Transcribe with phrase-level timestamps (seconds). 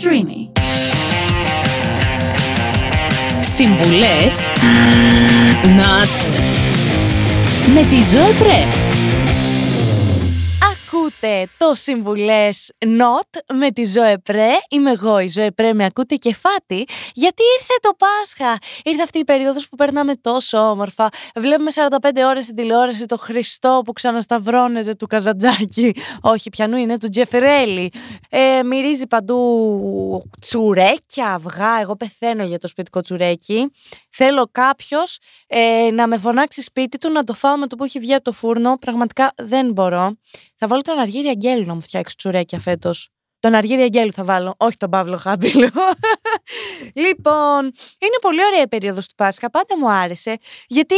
[0.00, 0.48] Streamy.
[3.40, 4.48] Συμβουλές
[5.62, 6.24] Not
[7.74, 8.77] με τη Ζωή Πρέ.
[11.20, 14.50] Ακούτε το Συμβουλές Not με τη Ζωέ Πρέ.
[14.70, 16.84] Είμαι εγώ η Ζωέ Πρέ, με ακούτε και φάτη.
[17.14, 21.08] Γιατί ήρθε το Πάσχα; Ήρθε αυτή η περίοδος που περνάμε τόσο όμορφα.
[21.34, 25.94] Βλέπουμε 45 ώρες στην τηλεόραση το Χριστό που ξανασταυρώνεται του Καζαντζάκη.
[26.20, 27.92] Όχι, πιανού είναι του Τζεφρέλη.
[28.30, 31.80] Ε, μυρίζει παντού τσουρέκια, αυγά.
[31.80, 33.72] Εγώ πεθαίνω για το σπιτικό τσουρέκι.
[34.20, 37.98] Θέλω κάποιος ε, να με φωνάξει σπίτι του να το φάω με το που έχει
[37.98, 38.78] βγει από το φούρνο.
[38.78, 40.16] Πραγματικά δεν μπορώ.
[40.54, 43.08] Θα βάλω τον Αργύρι Αγγέλου να μου φτιάξει τσουρέκια φέτος.
[43.40, 45.68] Τον Αργύρι Αγγέλου θα βάλω, όχι τον Παύλο Χάμπιλο.
[47.04, 47.60] λοιπόν,
[47.98, 49.50] είναι πολύ ωραία η περίοδος του Πάσχα.
[49.50, 50.36] Πάντα μου άρεσε.
[50.66, 50.94] Γιατί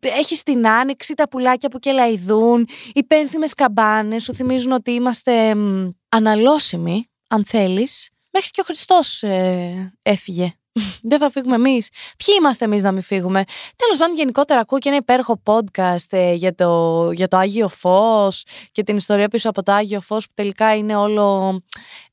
[0.00, 5.88] έχει την άνοιξη τα πουλάκια που κελαϊδούν, οι πένθυμες καμπάνες σου θυμίζουν ότι είμαστε μ,
[6.08, 8.10] αναλώσιμοι, αν θέλεις.
[8.30, 10.54] Μέχρι και ο Χριστός ε, έφυγε
[11.02, 11.88] δεν θα φύγουμε εμείς.
[12.16, 13.44] Ποιοι είμαστε εμείς να μην φύγουμε;
[13.76, 18.44] Τέλος πάντων, γενικότερα ακούω και ένα υπέροχο podcast ε, για, το, για το Άγιο Φως
[18.72, 21.58] και την ιστορία πίσω από το Άγιο Φως που τελικά είναι όλο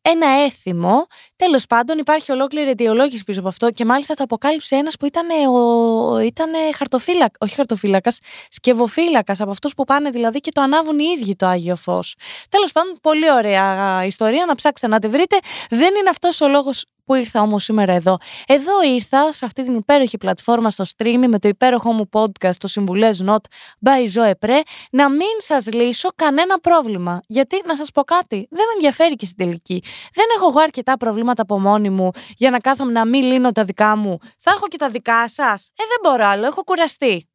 [0.01, 1.07] ένα έθιμο.
[1.35, 5.27] Τέλος πάντων, υπάρχει ολόκληρη αιτιολόγηση πίσω από αυτό και μάλιστα το αποκάλυψε ένας που ήταν,
[5.47, 11.05] ο, ήταν χαρτοφύλακα, όχι χαρτοφύλακας, σκευοφύλακας από αυτούς που πάνε δηλαδή και το ανάβουν οι
[11.19, 12.15] ίδιοι το Άγιο Φως.
[12.49, 15.37] Τέλος πάντων, πολύ ωραία ιστορία να ψάξετε να τη βρείτε.
[15.69, 18.17] Δεν είναι αυτός ο λόγος που ήρθα όμως σήμερα εδώ.
[18.47, 22.67] Εδώ ήρθα σε αυτή την υπέροχη πλατφόρμα στο stream με το υπέροχο μου podcast το
[22.67, 23.37] Συμβουλές Not
[23.85, 24.59] by Zoe Pre
[24.91, 27.21] να μην σας λύσω κανένα πρόβλημα.
[27.27, 29.83] Γιατί να σας πω κάτι, δεν με ενδιαφέρει και στην τελική.
[30.13, 33.63] Δεν έχω εγώ αρκετά προβλήματα από μόνη μου για να κάθομαι να μην λύνω τα
[33.63, 34.17] δικά μου.
[34.37, 35.67] Θα έχω και τα δικά σας.
[35.67, 37.27] Ε, δεν μπορώ άλλο, έχω κουραστεί.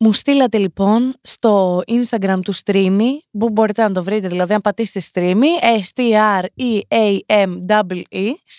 [0.00, 5.10] Μου στείλατε λοιπόν στο Instagram του Streamy, που μπορείτε να το βρείτε, δηλαδή αν πατήσετε
[5.12, 5.44] Streamy,
[5.80, 6.42] S-T-R-E-A-M-W-E,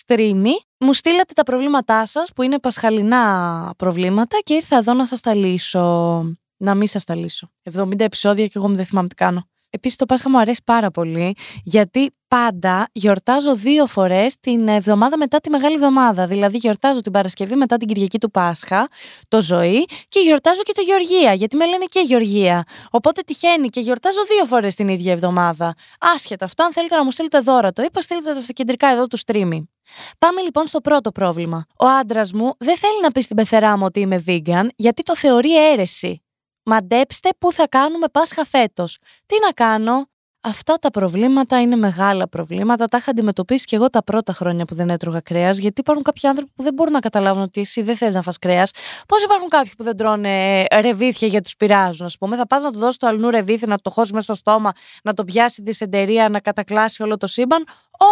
[0.06, 5.20] Streamy, μου στείλατε τα προβλήματά σας που είναι πασχαλινά προβλήματα και ήρθα εδώ να σας
[5.20, 6.24] τα λύσω.
[6.58, 7.52] Να μην σας τα λύσω.
[7.74, 9.48] 70 επεισόδια και εγώ δεν θυμάμαι τι κάνω.
[9.70, 15.40] Επίσης, το Πάσχα μου αρέσει πάρα πολύ, γιατί πάντα γιορτάζω δύο φορές την εβδομάδα μετά
[15.40, 16.28] τη Μεγάλη Εβδομάδα.
[16.28, 18.88] Δηλαδή, γιορτάζω την Παρασκευή μετά την Κυριακή του Πάσχα,
[19.28, 22.64] το ζωή, και γιορτάζω και το Γεωργία, γιατί με λένε και Γεωργία.
[22.92, 25.74] Οπότε τυχαίνει και γιορτάζω δύο φορές την ίδια εβδομάδα.
[26.16, 29.08] Άσχετα αυτό, αν θέλετε να μου στείλετε δώρα το είπα, στείλτε τα στα κεντρικά εδώ
[29.08, 29.64] του streaming.
[30.20, 31.66] Πάμε λοιπόν στο πρώτο πρόβλημα.
[31.80, 35.16] Ο άντρας μου δεν θέλει να πει στην πεθερά μου ότι είμαι vegan, γιατί το
[35.16, 36.24] θεωρεί αίρεση.
[36.64, 38.98] Μαντέψτε πού θα κάνουμε Πάσχα φέτος.
[39.26, 40.10] Τι να κάνω,
[40.42, 42.88] Αυτά τα προβλήματα είναι μεγάλα προβλήματα.
[42.88, 46.30] Τα είχα αντιμετωπίσει και εγώ τα πρώτα χρόνια που δεν έτρωγα κρέας, γιατί υπάρχουν κάποιοι
[46.30, 48.72] άνθρωποι που δεν μπορούν να καταλάβουν ότι εσύ δεν θες να φας κρέας.
[49.08, 52.72] Πώς υπάρχουν κάποιοι που δεν τρώνε ρεβίθια γιατί τους πειράζουν, ας πούμε; Θα πας να
[52.72, 54.72] του δώσεις το αλλού ρεβίθι, να το χώσεις μέσα στο στόμα,
[55.04, 57.66] να το πιάσει τη εταιρεία, να κατακλάσει όλο το σύμπαν;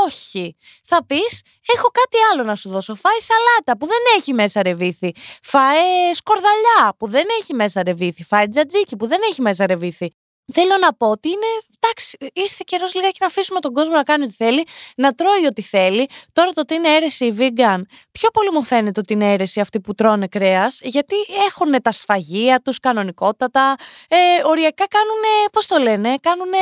[0.06, 0.56] Όχι.
[0.84, 1.42] Θα πεις,
[1.76, 2.96] έχω κάτι άλλο να σου δώσω.
[2.96, 5.12] Φάει σαλάτα που δεν έχει μέσα ρεβίθι.
[5.44, 8.24] Φάε σκορδαλιά που δεν έχει μέσα ρεβίθι.
[8.24, 10.16] Φάε τζατζίκι που δεν έχει μέσα ρεβίθι.
[10.54, 11.46] Θέλω να πω ότι είναι.
[11.88, 14.66] Εντάξει, ήρθε καιρός λιγάκι να αφήσουμε τον κόσμο να κάνει ό,τι θέλει,
[14.96, 16.10] να τρώει ό,τι θέλει.
[16.34, 17.82] Τώρα το ότι είναι αίρεση η vegan,
[18.12, 21.16] πιο πολύ μου φαίνεται ότι είναι αίρεση αυτοί που τρώνε κρέας, γιατί
[21.48, 23.76] έχουν τα σφαγεία τους κανονικότατα.
[24.08, 25.50] Ε, οριακά κάνουν.
[25.52, 26.54] Πώς το λένε, κάνουν.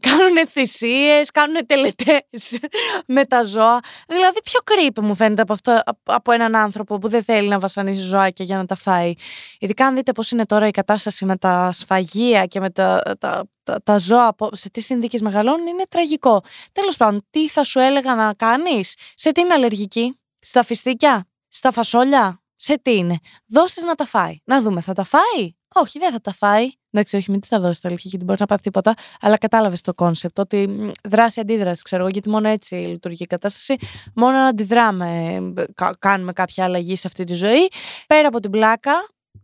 [0.00, 2.58] Κάνουν θυσίες, κάνουν τελετές
[3.06, 3.80] με τα ζώα.
[4.08, 8.00] Δηλαδή, πιο creepy μου φαίνεται από, αυτό, από έναν άνθρωπο που δεν θέλει να βασανίσει
[8.00, 9.12] ζωάκια για να τα φάει.
[9.58, 13.48] Ειδικά αν δείτε πώς είναι τώρα η κατάσταση με τα σφαγεία και με τα, τα,
[13.62, 16.42] τα, τα ζώα, σε τι συνθήκες μεγαλώνουν, είναι τραγικό.
[16.72, 21.72] Τέλος πάντων, τι θα σου έλεγα να κάνεις, σε τι είναι αλλεργική, στα φιστίκια, στα
[21.72, 24.36] φασόλια, σε τι είναι; Δώστες να τα φάει.
[24.44, 26.70] Να δούμε, θα τα φάει; Όχι, δεν θα τα φάει.
[26.90, 28.94] Εντάξει, όχι, μην της τα δώσεις τα αλήθεια, γιατί μπορεί να πάθει τίποτα.
[29.20, 33.76] Αλλά κατάλαβες το κόνσεπτ, ότι δράση-αντίδραση, ξέρω εγώ, γιατί μόνο έτσι λειτουργεί η κατάσταση.
[34.14, 35.38] Μόνο να αντιδράμε,
[35.98, 37.68] κάνουμε κάποια αλλαγή σε αυτή τη ζωή.
[38.06, 38.92] Πέρα από την πλάκα,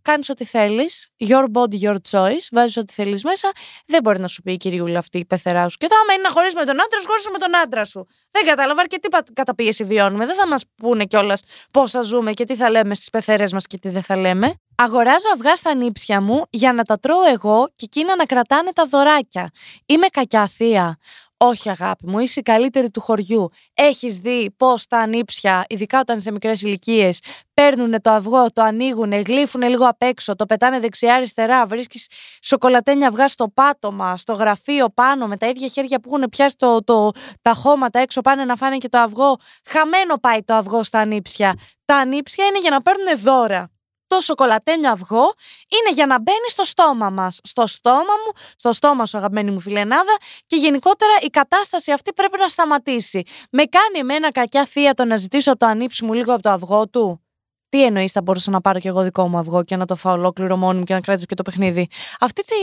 [0.02, 1.08] κάνεις ό,τι θέλεις.
[1.18, 2.46] Your body, your choice.
[2.52, 3.50] Βάζεις ό,τι θέλεις μέσα.
[3.86, 5.76] Δεν μπορεί να σου πει η κυριούλα αυτή η πεθερά σου.
[5.76, 8.06] Και το άμα είναι να χωρίσει με τον άντρα σου, χώρισε με τον άντρα σου.
[8.30, 10.26] Δεν κατάλαβα αρκετή καταπίεση βιώνουμε.
[10.26, 13.78] Δεν θα μας πούνε κιόλας πόσα ζούμε και τι θα λέμε στις πεθερέ μας και
[13.78, 14.54] τι δεν θα λέμε.
[14.78, 18.86] Αγοράζω αυγά στα νύψια μου για να τα τρώω εγώ και εκείνα να κρατάνε τα
[18.86, 19.50] δωράκια.
[19.86, 20.98] Είμαι κακιά θεία.
[21.38, 23.48] Όχι, αγάπη μου, είσαι η καλύτερη του χωριού.
[23.74, 27.20] Έχεις δει πώς τα ανήψια, ειδικά όταν σε μικρές ηλικίες,
[27.54, 31.66] παίρνουν το αυγό, το ανοίγουν, γλύφουν λίγο απ' έξω, το πετάνε δεξιά-αριστερά.
[31.66, 32.06] Βρίσκεις
[32.42, 36.84] σοκολατένια αυγά στο πάτωμα, στο γραφείο πάνω, με τα ίδια χέρια που έχουν πιάσει το,
[36.84, 37.10] το,
[37.42, 39.36] τα χώματα έξω, πάνε να φάνε και το αυγό.
[39.68, 41.54] Χαμένο πάει το αυγό στα ανήψια.
[41.84, 43.70] Τα ανήψια είναι για να παίρνουν δώρα.
[44.16, 45.32] Το το σοκολατένιο αυγό
[45.68, 47.38] είναι για να μπαίνει στο στόμα μας.
[47.42, 50.16] Στο στόμα μου, στο στόμα σου, αγαπημένη μου φιλενάδα,
[50.46, 53.22] και γενικότερα η κατάσταση αυτή πρέπει να σταματήσει.
[53.50, 56.50] Με κάνει εμένα κακιά θεία το να ζητήσω από το ανήψι μου λίγο από το
[56.50, 57.20] αυγό του.
[57.68, 60.12] Τι εννοείς, θα μπορούσα να πάρω κι εγώ δικό μου αυγό και να το φάω
[60.12, 61.88] ολόκληρο μόνο μου και να κρατήσω και το παιχνίδι;
[62.20, 62.54] Αυτή τη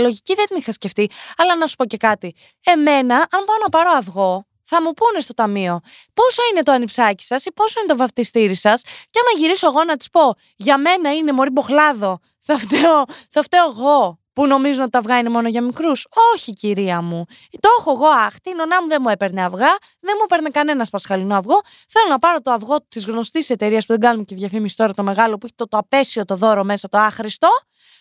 [0.00, 1.10] λογική δεν την είχα σκεφτεί.
[1.36, 2.34] Αλλά να σου πω και κάτι.
[2.64, 5.80] Εμένα, αν πάω να πάρω αυγό, θα μου πούνε στο ταμείο
[6.14, 9.84] πόσο είναι το ανιψάκι σας ή πόσο είναι το βαφτιστήρι σας; Και άμα γυρίσω εγώ
[9.84, 14.82] να τη πω, για μένα είναι μωρή μποχλάδο, θα φταίω, θα φταίω εγώ που νομίζουν
[14.82, 16.06] ότι τα αυγά είναι μόνο για μικρούς.
[16.34, 17.24] Όχι, κυρία μου.
[17.60, 18.50] Το έχω εγώ άχτη.
[18.50, 21.60] Η νονά μου δεν μου έπαιρνε αυγά, δεν μου έπαιρνε κανένα πασχαλινό αυγό.
[21.88, 25.02] Θέλω να πάρω το αυγό της γνωστής εταιρείας που δεν κάνουμε και διαφήμιση τώρα το
[25.02, 27.48] μεγάλο που έχει το, το απέσιο το δώρο μέσα, το άχρηστο,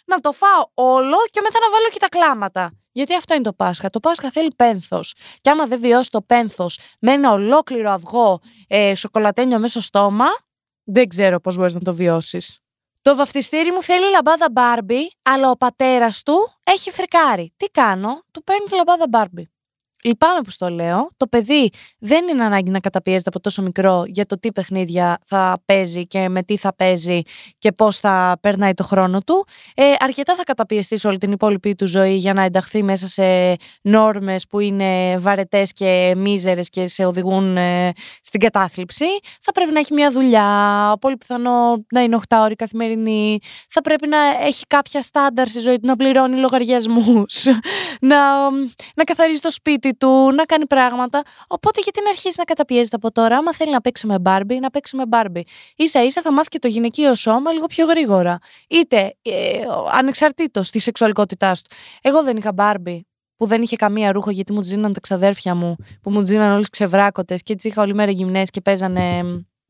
[0.05, 2.80] να το φάω όλο και μετά να βάλω και τα κλάματα.
[2.91, 3.89] Γιατί αυτό είναι το Πάσχα.
[3.89, 5.15] Το Πάσχα θέλει πένθος.
[5.41, 10.25] Και άμα δεν βιώσει το πένθος με ένα ολόκληρο αυγό ε, σοκολατένιο μέσα στο στόμα,
[10.83, 12.59] δεν ξέρω πώς μπορείς να το βιώσεις.
[13.01, 17.53] Το βαφτιστήρι μου θέλει λαμπάδα Μπάρμπι, αλλά ο πατέρας του έχει φρικάρει.
[17.57, 19.51] Τι κάνω, του παίρνεις λαμπάδα Μπάρμπι.
[20.03, 21.09] Λυπάμαι που στο λέω.
[21.17, 21.69] Το παιδί
[21.99, 26.29] δεν είναι ανάγκη να καταπιέζεται από τόσο μικρό για το τι παιχνίδια θα παίζει και
[26.29, 27.21] με τι θα παίζει
[27.59, 29.47] και πώς θα περνάει το χρόνο του.
[29.75, 33.55] Ε, αρκετά θα καταπιεστεί σε όλη την υπόλοιπη του ζωή για να ενταχθεί μέσα σε
[33.81, 39.05] νόρμες που είναι βαρετές και μίζερες και σε οδηγούν ε, στην κατάθλιψη.
[39.41, 40.47] Θα πρέπει να έχει μια δουλειά,
[41.01, 43.39] πολύ πιθανό να είναι 8 ώρε καθημερινή.
[43.69, 47.45] Θα πρέπει να έχει κάποια στάνταρ στη ζωή του, να πληρώνει λογαριασμούς,
[48.11, 48.49] να,
[48.95, 51.21] να καθαρίζει το σπίτι του, να κάνει πράγματα.
[51.47, 54.69] Οπότε γιατί να αρχίσει να καταπιέζεται από τώρα, άμα θέλει να παίξει με μπάρμπι, να
[54.69, 55.45] παίξει με μπάρμπι.
[55.75, 58.37] σα ίσα θα μάθει και το γυναικείο σώμα λίγο πιο γρήγορα.
[58.67, 59.31] Είτε ε,
[59.91, 61.75] ανεξαρτήτως της σεξουαλικότητάς του.
[62.01, 63.05] Εγώ δεν είχα μπάρμπι
[63.41, 66.69] που δεν είχε καμία ρούχο γιατί μου τζίναν τα ξαδέρφια μου, που μου τζίναν όλες
[66.69, 69.21] ξεβράκωτες και έτσι είχα όλη μέρα γυμνές και παίζανε.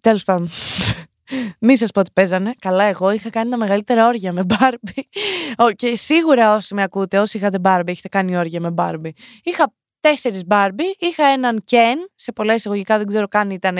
[0.01, 0.49] Τέλος πάντων.
[1.59, 2.53] Μη σας πω ότι παίζανε.
[2.59, 5.07] Καλά, εγώ είχα κάνει τα μεγαλύτερα όρια με Μπάρμπι.
[5.75, 9.13] Και σίγουρα όσοι με ακούτε, όσοι είχατε Μπάρμπι, έχετε κάνει όρια με Μπάρμπι.
[9.43, 10.95] Είχα τέσσερις Μπάρμπι.
[10.99, 13.77] Είχα έναν Κεν, σε πολλά εισαγωγικά δεν ξέρω καν ήταν,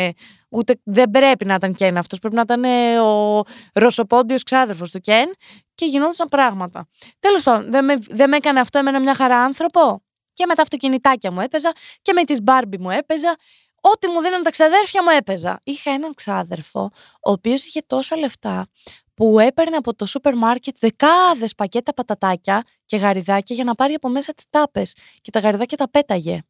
[0.49, 2.63] ούτε δεν πρέπει να ήταν Κεν αυτός, πρέπει να ήταν
[2.99, 3.41] ο
[3.73, 5.33] ρωσοπόντιος ξάδερφος του Κεν
[5.75, 6.87] και γινόντουσαν πράγματα.
[7.19, 10.03] Τέλος πάντων, δεν με, δεν με έκανε αυτό εμένα μια χαρά άνθρωπο.
[10.33, 11.71] Και με τα αυτοκινητάκια μου έπαιζα
[12.01, 13.35] και με τις Μπάρμπι μου έπαιζα.
[13.81, 15.59] Ό,τι μου δίναν τα ξαδέρφια μου έπαιζα.
[15.63, 16.89] Είχα έναν ξάδερφο,
[17.21, 18.67] ο οποίος είχε τόσα λεφτά
[19.13, 24.09] που έπαιρνε από το σούπερ μάρκετ δεκάδες πακέτα πατατάκια και γαριδάκια για να πάρει από
[24.09, 24.95] μέσα τις τάπες.
[25.21, 26.41] Και τα γαριδάκια τα πέταγε.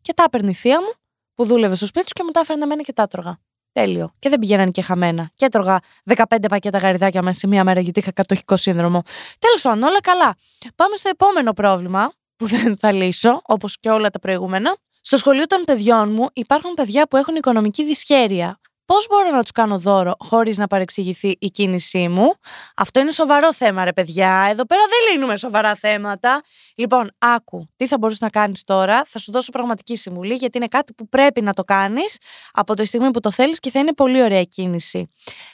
[0.00, 0.92] Και τα έπαιρνε η θεία μου,
[1.34, 3.38] που δούλευε στο σπίτι του και μου τα έφερνε εμένα και τα έτρωγα.
[3.72, 4.12] Τέλειο.
[4.18, 5.30] Και δεν πηγαίναν και χαμένα.
[5.34, 5.78] Και έτρωγα
[6.14, 9.02] 15 πακέτα γαριδάκια μέσα σε μία μέρα γιατί είχα κατοχικό σύνδρομο.
[9.38, 10.36] Τέλος πάντων, όλα καλά.
[10.76, 14.76] Πάμε στο επόμενο πρόβλημα που δεν θα λύσω, όπως και όλα τα προηγούμενα.
[15.00, 18.60] Στο σχολείο των παιδιών μου υπάρχουν παιδιά που έχουν οικονομική δυσχέρεια.
[18.86, 22.34] Πώς μπορώ να τους κάνω δώρο χωρίς να παρεξηγηθεί η κίνησή μου;
[22.76, 24.46] Αυτό είναι σοβαρό θέμα, ρε παιδιά.
[24.50, 26.42] Εδώ πέρα δεν λύνουμε σοβαρά θέματα.
[26.76, 30.66] Λοιπόν, άκου, τι θα μπορούσε να κάνεις τώρα; Θα σου δώσω πραγματική συμβουλή, γιατί είναι
[30.66, 32.18] κάτι που πρέπει να το κάνεις
[32.52, 35.10] από τη στιγμή που το θέλεις και θα είναι πολύ ωραία κίνηση.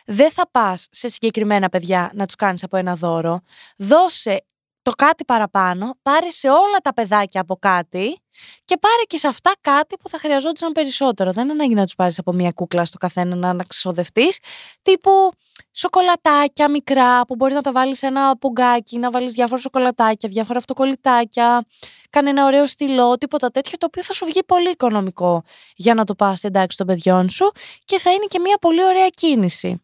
[0.06, 3.40] Δεν θα πας σε συγκεκριμένα παιδιά να τους κάνεις από ένα δώρο.
[3.76, 4.44] Δώσε
[4.82, 8.22] το κάτι παραπάνω, πάρε σε όλα τα παιδάκια από κάτι
[8.64, 11.32] και πάρε και σε αυτά κάτι που θα χρειαζόταν περισσότερο.
[11.32, 14.38] Δεν ανάγκη να τους πάρεις από μία κούκλα στο καθένα να ξοδευτείς.
[14.82, 15.30] Τύπου
[15.72, 20.58] σοκολατάκια μικρά που μπορείς να τα βάλεις σε ένα πουγκάκι, να βάλεις διάφορα σοκολατάκια, διάφορα
[20.58, 21.66] αυτοκολλητάκια.
[22.10, 25.42] Κάνε ένα ωραίο στυλό, τίποτα τέτοιο, το οποίο θα σου βγει πολύ οικονομικό
[25.76, 27.52] για να το πας εντάξει των παιδιών σου
[27.84, 29.82] και θα είναι και μία πολύ ωραία κίνηση.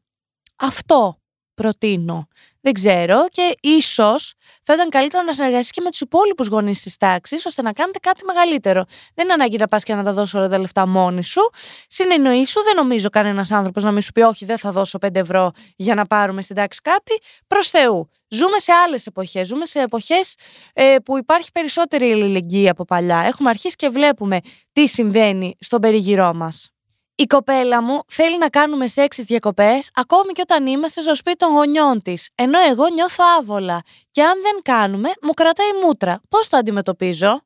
[0.57, 1.19] Αυτό
[1.59, 2.29] προτείνω.
[2.61, 6.97] Δεν ξέρω και ίσως θα ήταν καλύτερο να συνεργαστείς και με τους υπόλοιπους γονείς της
[6.97, 8.85] τάξης, ώστε να κάνετε κάτι μεγαλύτερο.
[9.15, 11.50] Δεν είναι ανάγκη να πας και να τα δώσω όλα τα λεφτά μόνη σου.
[11.87, 15.15] Συνεννοείς σου, δεν νομίζω κανένας άνθρωπος να μην σου πει: Όχι, δεν θα δώσω 5
[15.15, 17.19] ευρώ για να πάρουμε στην τάξη κάτι.
[17.47, 18.09] Προς Θεού.
[18.29, 19.49] Ζούμε σε άλλες εποχές.
[19.49, 20.37] Ζούμε σε εποχές
[20.73, 23.19] ε, που υπάρχει περισσότερη αλληλεγγύη από παλιά.
[23.19, 24.38] Έχουμε αρχίσει και βλέπουμε
[24.73, 26.73] τι συμβαίνει στον περιγυρό μας
[27.21, 31.53] η κοπέλα μου θέλει να κάνουμε σεξ διακοπές ακόμη και όταν είμαστε στο σπίτι των
[31.53, 36.21] γονιών της, ενώ εγώ νιώθω άβολα και αν δεν κάνουμε μου κρατάει μούτρα.
[36.29, 37.41] Πώς το αντιμετωπίζω;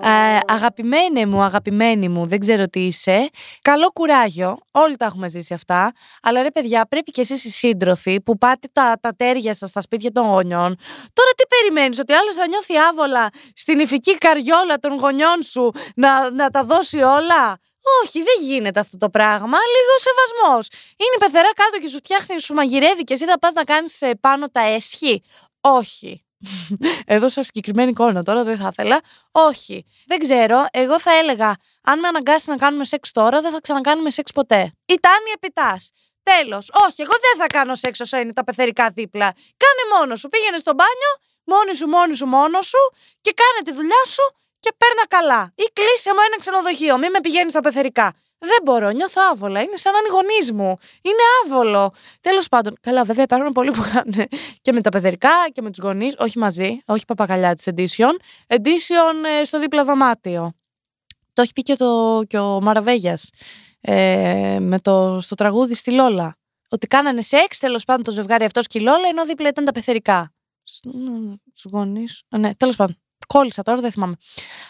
[0.00, 3.28] Ε, αγαπημένε μου, αγαπημένη μου, δεν ξέρω τι είσαι.
[3.62, 4.58] Καλό κουράγιο.
[4.70, 5.92] Όλοι τα έχουμε ζήσει αυτά.
[6.22, 9.80] Αλλά ρε παιδιά, πρέπει και εσείς οι σύντροφοι που πάτε τα, τα τέρια σας στα
[9.80, 10.76] σπίτια των γονιών.
[11.12, 16.30] Τώρα τι περιμένεις, ότι άλλος θα νιώθει άβολα στην ηφική καριόλα των γονιών σου να,
[16.30, 17.58] να τα δώσει όλα;
[18.02, 19.58] Όχι, δεν γίνεται αυτό το πράγμα.
[19.74, 20.68] Λίγος σεβασμός.
[20.96, 24.02] Είναι η πεθερά κάτω και σου φτιάχνει, σου μαγειρεύει και εσύ θα πας να κάνεις
[24.02, 25.22] ε, πάνω τα έσχη;
[25.60, 26.25] Όχι.
[27.06, 29.00] Έδωσα συγκεκριμένη εικόνα τώρα, δεν θα ήθελα.
[29.30, 29.86] Όχι.
[30.06, 30.66] Δεν ξέρω.
[30.70, 34.72] Εγώ θα έλεγα, αν με αναγκάσει να κάνουμε σεξ τώρα, δεν θα ξανακάνουμε σεξ ποτέ.
[34.86, 35.90] Η Τάνη Επιτάς.
[36.22, 36.70] Τέλος.
[36.86, 39.28] Όχι, εγώ δεν θα κάνω σεξ όσο είναι τα πεθερικά δίπλα.
[39.62, 40.28] Κάνε μόνο σου.
[40.28, 41.12] Πήγαινε στο μπάνιο,
[41.44, 42.82] μόνη σου, μόνη σου, μόνος σου
[43.20, 44.24] και κάνε τη δουλειά σου
[44.60, 45.52] και παίρνα καλά.
[45.54, 46.98] Ή κλείσε μου ένα ξενοδοχείο.
[46.98, 48.14] Μην με πηγαίνεις στα πεθερικά.
[48.38, 49.60] Δεν μπορώ, νιώθω άβολα.
[49.60, 50.76] Είναι σαν να είναι γονείς μου.
[51.02, 51.92] Είναι άβολο.
[52.20, 54.28] Τέλος πάντων, καλά, βέβαια υπάρχουν πολλοί που κάνουν
[54.60, 58.12] και με τα παιδερικά και με τους γονείς, όχι μαζί, όχι παπαγαλιά της Edition.
[58.46, 60.52] Edition ε, στο δίπλα δωμάτιο.
[61.32, 63.30] Το έχει πει και, το, και ο Μαραβέγιας
[63.80, 66.36] ε, με το, στο τραγούδι στη Λόλα.
[66.68, 69.72] Ότι κάνανε σεξ, τέλος πάντων το ζευγάρι αυτός και η Λόλα, ενώ δίπλα ήταν τα
[69.72, 70.34] πεθερικά.
[70.62, 72.22] Στου γονείς.
[72.28, 72.98] Ναι, τέλος πάντων.
[73.26, 74.16] Κόλλησα τώρα, δεν θυμάμαι.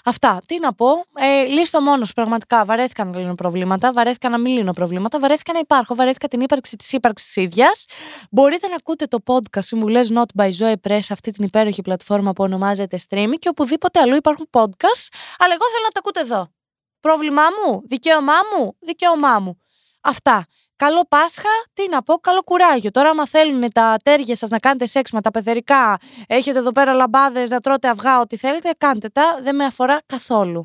[0.05, 0.41] Αυτά.
[0.47, 1.05] Τι να πω.
[1.15, 2.15] Ε, λύστο μόνος σου.
[2.15, 3.93] Πραγματικά βαρέθηκα να λύνω προβλήματα.
[3.93, 5.19] Βαρέθηκα να μην λύνω προβλήματα.
[5.19, 5.95] Βαρέθηκα να υπάρχω.
[5.95, 7.85] Βαρέθηκα την ύπαρξη της ύπαρξης ίδιας.
[8.31, 12.45] Μπορείτε να ακούτε το podcast Συμβουλέ Not by Zoe Press, αυτή την υπέροχη πλατφόρμα που
[12.45, 15.07] ονομάζεται Streamy και οπουδήποτε αλλού υπάρχουν podcast.
[15.39, 16.49] Αλλά εγώ θέλω να τα ακούτε εδώ.
[17.01, 19.61] Πρόβλημά μου, δικαίωμά μου, δικαίωμά μου.
[20.01, 20.47] Αυτά.
[20.77, 22.91] Καλό Πάσχα, τι να πω, καλό κουράγιο.
[22.91, 26.93] Τώρα, άμα θέλουν τα τέρια σας να κάνετε σεξ με τα πεθερικά, έχετε εδώ πέρα
[26.93, 29.39] λαμπάδες να τρώτε αυγά, ό,τι θέλετε, κάντε τα.
[29.43, 30.65] Δεν με αφορά καθόλου.